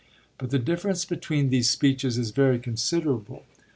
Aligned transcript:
But 0.39 0.49
the 0.49 0.57
difference 0.57 1.05
between 1.05 1.49
these 1.49 1.69
speeches 1.69 2.17
is 2.17 2.31
very 2.31 2.57
considerable. 2.57 3.45